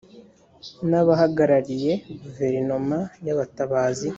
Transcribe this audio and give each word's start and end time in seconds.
n 0.89 0.91
abahagarariye 1.01 1.93
guverinoma 2.23 2.97
y 3.25 3.29
abatabazi 3.33 4.09